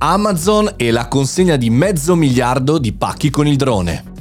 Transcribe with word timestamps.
Amazon 0.00 0.74
e 0.76 0.92
la 0.92 1.08
consegna 1.08 1.56
di 1.56 1.70
mezzo 1.70 2.14
miliardo 2.14 2.78
di 2.78 2.92
pacchi 2.92 3.30
con 3.30 3.48
il 3.48 3.56
drone. 3.56 4.17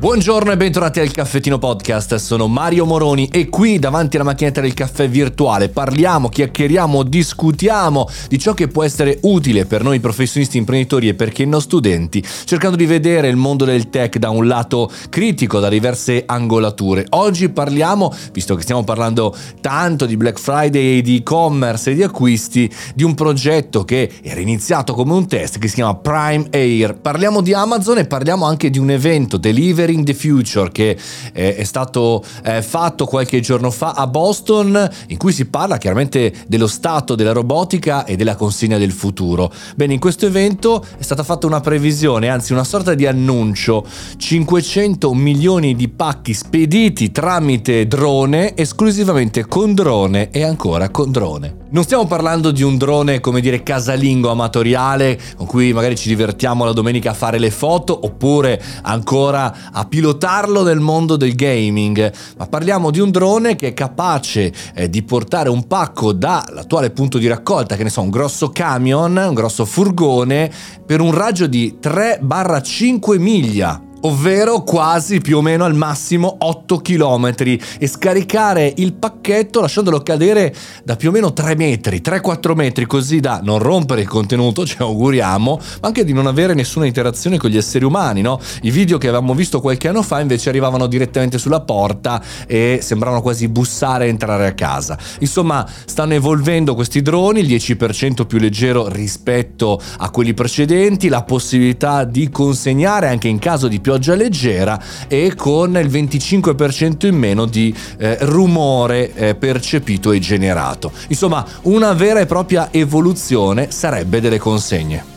Buongiorno 0.00 0.50
e 0.50 0.56
bentornati 0.56 0.98
al 0.98 1.10
Caffettino 1.10 1.58
Podcast, 1.58 2.14
sono 2.14 2.46
Mario 2.48 2.86
Moroni 2.86 3.28
e 3.30 3.50
qui 3.50 3.78
davanti 3.78 4.16
alla 4.16 4.24
macchinetta 4.24 4.62
del 4.62 4.72
caffè 4.72 5.10
virtuale 5.10 5.68
parliamo, 5.68 6.30
chiacchieriamo, 6.30 7.02
discutiamo 7.02 8.08
di 8.26 8.38
ciò 8.38 8.54
che 8.54 8.68
può 8.68 8.82
essere 8.82 9.18
utile 9.24 9.66
per 9.66 9.82
noi 9.82 10.00
professionisti, 10.00 10.56
imprenditori 10.56 11.08
e 11.08 11.14
perché 11.14 11.44
no 11.44 11.60
studenti, 11.60 12.24
cercando 12.46 12.76
di 12.78 12.86
vedere 12.86 13.28
il 13.28 13.36
mondo 13.36 13.66
del 13.66 13.90
tech 13.90 14.16
da 14.16 14.30
un 14.30 14.46
lato 14.46 14.90
critico, 15.10 15.60
da 15.60 15.68
diverse 15.68 16.22
angolature. 16.24 17.04
Oggi 17.10 17.50
parliamo, 17.50 18.10
visto 18.32 18.54
che 18.54 18.62
stiamo 18.62 18.84
parlando 18.84 19.36
tanto 19.60 20.06
di 20.06 20.16
Black 20.16 20.40
Friday 20.40 21.02
di 21.02 21.16
e-commerce 21.16 21.90
e 21.90 21.94
di 21.94 22.02
acquisti, 22.02 22.72
di 22.94 23.02
un 23.02 23.14
progetto 23.14 23.84
che 23.84 24.10
era 24.22 24.40
iniziato 24.40 24.94
come 24.94 25.12
un 25.12 25.28
test 25.28 25.58
che 25.58 25.68
si 25.68 25.74
chiama 25.74 25.96
Prime 25.96 26.46
Air. 26.52 26.98
Parliamo 26.98 27.42
di 27.42 27.52
Amazon 27.52 27.98
e 27.98 28.06
parliamo 28.06 28.46
anche 28.46 28.70
di 28.70 28.78
un 28.78 28.88
evento, 28.88 29.36
Delivery 29.36 29.88
Sharing 29.90 30.04
the 30.04 30.14
Future 30.14 30.70
che 30.70 30.96
eh, 31.32 31.56
è 31.56 31.64
stato 31.64 32.24
eh, 32.44 32.62
fatto 32.62 33.06
qualche 33.06 33.40
giorno 33.40 33.70
fa 33.70 33.92
a 33.92 34.06
Boston 34.06 34.88
in 35.08 35.16
cui 35.16 35.32
si 35.32 35.46
parla 35.46 35.78
chiaramente 35.78 36.32
dello 36.46 36.68
stato 36.68 37.14
della 37.14 37.32
robotica 37.32 38.04
e 38.04 38.16
della 38.16 38.36
consegna 38.36 38.78
del 38.78 38.92
futuro. 38.92 39.52
Bene, 39.74 39.94
in 39.94 40.00
questo 40.00 40.26
evento 40.26 40.84
è 40.96 41.02
stata 41.02 41.22
fatta 41.24 41.46
una 41.46 41.60
previsione, 41.60 42.28
anzi 42.28 42.52
una 42.52 42.64
sorta 42.64 42.94
di 42.94 43.06
annuncio, 43.06 43.84
500 44.16 45.12
milioni 45.14 45.74
di 45.74 45.88
pacchi 45.88 46.32
spediti 46.32 47.10
tramite 47.10 47.86
drone, 47.86 48.54
esclusivamente 48.56 49.46
con 49.46 49.74
drone 49.74 50.30
e 50.30 50.44
ancora 50.44 50.88
con 50.90 51.10
drone. 51.10 51.60
Non 51.72 51.84
stiamo 51.84 52.04
parlando 52.06 52.50
di 52.50 52.64
un 52.64 52.76
drone, 52.76 53.20
come 53.20 53.40
dire, 53.40 53.62
casalingo 53.62 54.28
amatoriale 54.28 55.16
con 55.36 55.46
cui 55.46 55.72
magari 55.72 55.96
ci 55.96 56.08
divertiamo 56.08 56.64
la 56.64 56.72
domenica 56.72 57.10
a 57.10 57.14
fare 57.14 57.38
le 57.38 57.52
foto 57.52 57.96
oppure 58.06 58.60
ancora 58.82 59.70
a 59.70 59.79
pilotarlo 59.86 60.62
nel 60.62 60.80
mondo 60.80 61.16
del 61.16 61.34
gaming, 61.34 62.12
ma 62.38 62.46
parliamo 62.46 62.90
di 62.90 63.00
un 63.00 63.10
drone 63.10 63.56
che 63.56 63.68
è 63.68 63.74
capace 63.74 64.52
eh, 64.74 64.88
di 64.88 65.02
portare 65.02 65.48
un 65.48 65.66
pacco 65.66 66.12
dall'attuale 66.12 66.90
punto 66.90 67.18
di 67.18 67.26
raccolta, 67.26 67.76
che 67.76 67.82
ne 67.82 67.90
so, 67.90 68.02
un 68.02 68.10
grosso 68.10 68.50
camion, 68.50 69.16
un 69.16 69.34
grosso 69.34 69.64
furgone, 69.64 70.50
per 70.84 71.00
un 71.00 71.12
raggio 71.12 71.46
di 71.46 71.78
3-5 71.80 73.18
miglia 73.18 73.82
ovvero 74.02 74.62
quasi 74.62 75.20
più 75.20 75.38
o 75.38 75.42
meno 75.42 75.64
al 75.64 75.74
massimo 75.74 76.36
8 76.38 76.78
km 76.78 77.32
e 77.78 77.86
scaricare 77.86 78.72
il 78.76 78.94
pacchetto 78.94 79.60
lasciandolo 79.60 80.00
cadere 80.00 80.54
da 80.84 80.96
più 80.96 81.10
o 81.10 81.12
meno 81.12 81.32
3 81.32 81.56
metri, 81.56 82.00
3-4 82.04 82.54
metri 82.54 82.86
così 82.86 83.20
da 83.20 83.40
non 83.42 83.58
rompere 83.58 84.02
il 84.02 84.08
contenuto, 84.08 84.64
ci 84.64 84.76
auguriamo, 84.78 85.60
ma 85.80 85.86
anche 85.86 86.04
di 86.04 86.12
non 86.12 86.26
avere 86.26 86.54
nessuna 86.54 86.86
interazione 86.86 87.36
con 87.36 87.50
gli 87.50 87.56
esseri 87.56 87.84
umani, 87.84 88.22
no? 88.22 88.40
I 88.62 88.70
video 88.70 88.98
che 88.98 89.08
avevamo 89.08 89.34
visto 89.34 89.60
qualche 89.60 89.88
anno 89.88 90.02
fa 90.02 90.20
invece 90.20 90.48
arrivavano 90.48 90.86
direttamente 90.86 91.38
sulla 91.38 91.60
porta 91.60 92.22
e 92.46 92.78
sembravano 92.82 93.22
quasi 93.22 93.48
bussare 93.48 94.06
e 94.06 94.08
entrare 94.08 94.46
a 94.46 94.52
casa. 94.52 94.98
Insomma, 95.18 95.66
stanno 95.84 96.14
evolvendo 96.14 96.74
questi 96.74 97.02
droni, 97.02 97.40
il 97.40 97.48
10% 97.48 98.26
più 98.26 98.38
leggero 98.38 98.88
rispetto 98.88 99.80
a 99.98 100.10
quelli 100.10 100.34
precedenti, 100.34 101.08
la 101.08 101.22
possibilità 101.22 102.04
di 102.04 102.30
consegnare 102.30 103.08
anche 103.08 103.28
in 103.28 103.38
caso 103.38 103.68
di 103.68 103.80
più 103.80 103.89
pioggia 103.90 104.14
leggera 104.14 104.80
e 105.08 105.34
con 105.34 105.76
il 105.76 105.88
25% 105.88 107.06
in 107.06 107.16
meno 107.16 107.44
di 107.44 107.74
eh, 107.98 108.18
rumore 108.20 109.12
eh, 109.14 109.34
percepito 109.34 110.12
e 110.12 110.20
generato. 110.20 110.92
Insomma, 111.08 111.44
una 111.62 111.92
vera 111.92 112.20
e 112.20 112.26
propria 112.26 112.68
evoluzione 112.70 113.72
sarebbe 113.72 114.20
delle 114.20 114.38
consegne 114.38 115.09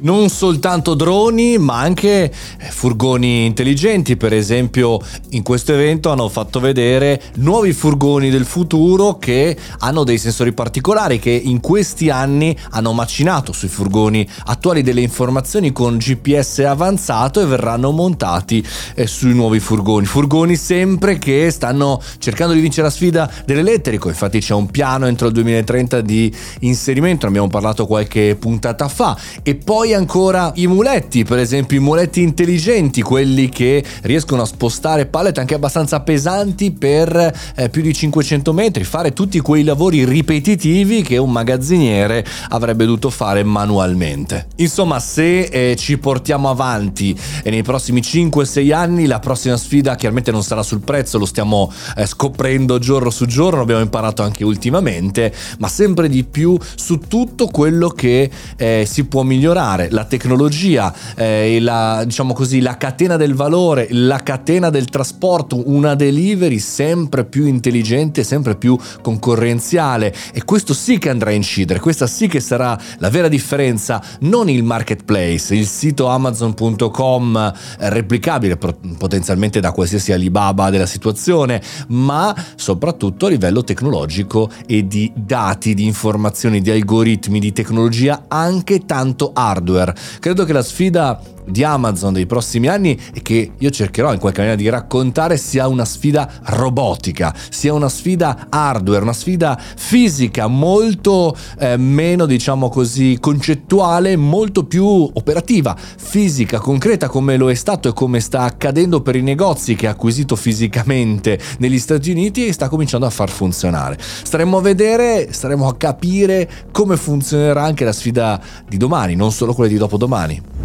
non 0.00 0.28
soltanto 0.28 0.94
droni, 0.94 1.58
ma 1.58 1.78
anche 1.78 2.24
eh, 2.24 2.32
furgoni 2.70 3.46
intelligenti. 3.46 4.16
Per 4.16 4.32
esempio, 4.32 5.00
in 5.30 5.42
questo 5.42 5.72
evento 5.72 6.10
hanno 6.10 6.28
fatto 6.28 6.60
vedere 6.60 7.20
nuovi 7.36 7.72
furgoni 7.72 8.30
del 8.30 8.44
futuro 8.44 9.18
che 9.18 9.56
hanno 9.78 10.04
dei 10.04 10.18
sensori 10.18 10.52
particolari 10.52 11.18
che 11.18 11.30
in 11.30 11.60
questi 11.60 12.10
anni 12.10 12.56
hanno 12.70 12.92
macinato 12.92 13.52
sui 13.52 13.68
furgoni 13.68 14.26
attuali 14.46 14.82
delle 14.82 15.00
informazioni 15.00 15.72
con 15.72 15.96
GPS 15.96 16.60
avanzato 16.60 17.40
e 17.40 17.46
verranno 17.46 17.90
montati 17.90 18.64
eh, 18.94 19.06
sui 19.06 19.34
nuovi 19.34 19.60
furgoni. 19.60 20.06
Furgoni 20.06 20.56
sempre 20.56 21.18
che 21.18 21.50
stanno 21.50 22.00
cercando 22.18 22.52
di 22.54 22.60
vincere 22.60 22.86
la 22.86 22.92
sfida 22.92 23.30
dell'elettrico. 23.44 24.08
Infatti 24.08 24.40
c'è 24.40 24.54
un 24.54 24.70
piano 24.70 25.06
entro 25.06 25.26
il 25.26 25.32
2030 25.32 26.00
di 26.00 26.34
inserimento, 26.60 27.24
ne 27.24 27.30
abbiamo 27.30 27.48
parlato 27.48 27.86
qualche 27.86 28.36
puntata 28.38 28.88
fa 28.88 29.16
e 29.42 29.54
poi 29.54 29.87
poi 29.88 29.94
ancora 29.94 30.52
i 30.56 30.66
muletti, 30.66 31.24
per 31.24 31.38
esempio 31.38 31.78
i 31.78 31.80
muletti 31.80 32.20
intelligenti, 32.20 33.00
quelli 33.00 33.48
che 33.48 33.82
riescono 34.02 34.42
a 34.42 34.44
spostare 34.44 35.06
pallet 35.06 35.38
anche 35.38 35.54
abbastanza 35.54 36.00
pesanti 36.00 36.72
per 36.72 37.32
eh, 37.56 37.70
più 37.70 37.80
di 37.80 37.94
500 37.94 38.52
metri, 38.52 38.84
fare 38.84 39.14
tutti 39.14 39.40
quei 39.40 39.64
lavori 39.64 40.04
ripetitivi 40.04 41.00
che 41.00 41.16
un 41.16 41.32
magazziniere 41.32 42.22
avrebbe 42.50 42.84
dovuto 42.84 43.08
fare 43.08 43.42
manualmente. 43.44 44.48
Insomma, 44.56 45.00
se 45.00 45.44
eh, 45.44 45.76
ci 45.76 45.96
portiamo 45.96 46.50
avanti 46.50 47.18
e 47.42 47.48
nei 47.48 47.62
prossimi 47.62 48.00
5-6 48.00 48.72
anni 48.74 49.06
la 49.06 49.20
prossima 49.20 49.56
sfida 49.56 49.94
chiaramente 49.94 50.30
non 50.30 50.42
sarà 50.42 50.62
sul 50.62 50.80
prezzo, 50.80 51.18
lo 51.18 51.24
stiamo 51.24 51.72
eh, 51.96 52.04
scoprendo 52.04 52.78
giorno 52.78 53.08
su 53.08 53.24
giorno, 53.24 53.62
abbiamo 53.62 53.80
imparato 53.80 54.22
anche 54.22 54.44
ultimamente, 54.44 55.32
ma 55.60 55.68
sempre 55.68 56.10
di 56.10 56.24
più 56.24 56.58
su 56.74 56.98
tutto 56.98 57.46
quello 57.46 57.88
che 57.88 58.30
eh, 58.56 58.84
si 58.86 59.04
può 59.06 59.22
migliorare 59.22 59.77
fare 59.78 59.88
la 59.90 60.04
tecnologia, 60.04 60.92
eh, 61.14 61.58
la, 61.60 62.02
diciamo 62.04 62.32
così, 62.32 62.60
la 62.60 62.76
catena 62.76 63.16
del 63.16 63.34
valore, 63.34 63.86
la 63.90 64.18
catena 64.18 64.70
del 64.70 64.86
trasporto, 64.86 65.62
una 65.70 65.94
delivery 65.94 66.58
sempre 66.58 67.24
più 67.24 67.46
intelligente, 67.46 68.24
sempre 68.24 68.56
più 68.56 68.76
concorrenziale. 69.00 70.12
E 70.32 70.44
questo 70.44 70.74
sì 70.74 70.98
che 70.98 71.10
andrà 71.10 71.30
a 71.30 71.34
incidere, 71.34 71.78
questa 71.78 72.08
sì 72.08 72.26
che 72.26 72.40
sarà 72.40 72.78
la 72.98 73.10
vera 73.10 73.28
differenza, 73.28 74.02
non 74.20 74.50
il 74.50 74.64
marketplace, 74.64 75.54
il 75.54 75.66
sito 75.66 76.08
amazon.com 76.08 77.52
eh, 77.78 77.90
replicabile 77.90 78.56
potenzialmente 78.56 79.60
da 79.60 79.70
qualsiasi 79.70 80.12
Alibaba 80.12 80.70
della 80.70 80.86
situazione, 80.86 81.62
ma 81.88 82.34
soprattutto 82.56 83.26
a 83.26 83.28
livello 83.28 83.62
tecnologico 83.62 84.50
e 84.66 84.86
di 84.86 85.12
dati, 85.14 85.74
di 85.74 85.84
informazioni, 85.84 86.60
di 86.60 86.70
algoritmi, 86.70 87.38
di 87.38 87.52
tecnologia 87.52 88.24
anche 88.28 88.84
tanto 88.84 89.30
hardware 89.34 89.67
hardware. 89.68 89.94
Credo 90.18 90.44
che 90.44 90.52
la 90.52 90.62
sfida 90.62 91.20
di 91.50 91.64
Amazon 91.64 92.12
dei 92.12 92.26
prossimi 92.26 92.68
anni 92.68 92.98
e 93.12 93.22
che 93.22 93.52
io 93.56 93.70
cercherò 93.70 94.12
in 94.12 94.18
qualche 94.18 94.40
maniera 94.40 94.60
di 94.60 94.68
raccontare 94.68 95.36
sia 95.36 95.66
una 95.68 95.84
sfida 95.84 96.30
robotica, 96.44 97.34
sia 97.50 97.72
una 97.72 97.88
sfida 97.88 98.46
hardware, 98.48 99.02
una 99.02 99.12
sfida 99.12 99.58
fisica 99.58 100.46
molto 100.46 101.36
eh, 101.58 101.76
meno 101.76 102.26
diciamo 102.26 102.68
così 102.68 103.18
concettuale, 103.20 104.16
molto 104.16 104.64
più 104.64 104.86
operativa, 104.86 105.76
fisica, 105.76 106.58
concreta 106.58 107.08
come 107.08 107.36
lo 107.36 107.50
è 107.50 107.54
stato 107.54 107.88
e 107.88 107.92
come 107.92 108.20
sta 108.20 108.42
accadendo 108.42 109.00
per 109.00 109.16
i 109.16 109.22
negozi 109.22 109.74
che 109.74 109.86
ha 109.86 109.90
acquisito 109.90 110.36
fisicamente 110.36 111.38
negli 111.58 111.78
Stati 111.78 112.10
Uniti 112.10 112.46
e 112.46 112.52
sta 112.52 112.68
cominciando 112.68 113.06
a 113.06 113.10
far 113.10 113.30
funzionare. 113.30 113.98
Staremo 113.98 114.58
a 114.58 114.60
vedere, 114.60 115.32
staremo 115.32 115.66
a 115.66 115.76
capire 115.76 116.48
come 116.72 116.96
funzionerà 116.96 117.62
anche 117.62 117.84
la 117.84 117.92
sfida 117.92 118.40
di 118.68 118.76
domani, 118.76 119.14
non 119.14 119.32
solo 119.32 119.54
quella 119.54 119.70
di 119.70 119.78
dopodomani. 119.78 120.57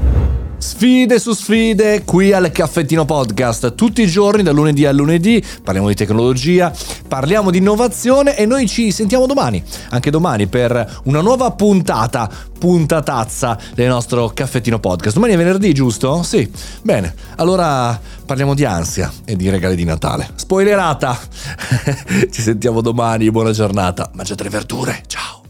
Sfide 0.58 1.20
su 1.20 1.34
sfide 1.34 2.04
qui 2.04 2.32
al 2.32 2.52
Caffettino 2.52 3.06
Podcast. 3.06 3.76
Tutti 3.76 4.02
i 4.02 4.08
giorni, 4.08 4.44
da 4.44 4.52
lunedì 4.52 4.86
a 4.86 4.92
lunedì, 4.92 5.44
parliamo 5.62 5.90
di 5.90 5.96
tecnologia, 5.96 6.74
parliamo 7.08 7.52
di 7.52 7.58
innovazione 7.58 8.38
e 8.38 8.46
noi 8.46 8.68
ci 8.68 8.92
sentiamo 8.92 9.26
domani, 9.26 9.62
anche 9.90 10.10
domani, 10.10 10.48
per 10.48 11.02
una 11.04 11.22
nuova 11.22 11.52
puntata, 11.52 12.30
puntatazza 12.58 13.58
del 13.76 13.90
nostro 13.90 14.32
Caffettino 14.34 14.80
Podcast. 14.80 15.16
Domani 15.16 15.34
è 15.34 15.38
venerdì, 15.38 15.74
giusto? 15.74 16.24
Sì. 16.24 16.50
Bene, 16.82 17.14
allora 17.36 18.00
parliamo 18.26 18.54
di 18.54 18.64
ansia 18.64 19.12
e 19.26 19.36
di 19.36 19.50
regali 19.50 19.76
di 19.76 19.84
Natale. 19.84 20.30
Spoilerata! 20.36 21.20
ci 22.32 22.42
sentiamo 22.42 22.82
domani, 22.82 23.30
buona 23.32 23.52
giornata. 23.52 24.10
Mangiate 24.14 24.44
le 24.44 24.50
verdure, 24.50 25.04
ciao! 25.08 25.43